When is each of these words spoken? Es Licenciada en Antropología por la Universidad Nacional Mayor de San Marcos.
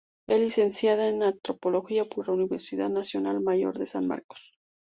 Es 0.27 0.39
Licenciada 0.41 1.07
en 1.09 1.21
Antropología 1.21 2.05
por 2.09 2.27
la 2.27 2.33
Universidad 2.33 2.89
Nacional 2.89 3.39
Mayor 3.39 3.77
de 3.77 3.85
San 3.85 4.07
Marcos. 4.07 4.55